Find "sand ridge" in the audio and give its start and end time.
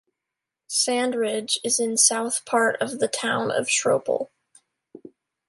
0.65-1.59